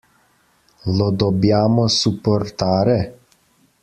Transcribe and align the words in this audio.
Lo 0.95 1.11
dobbiamo 1.11 1.87
supportare? 1.87 3.19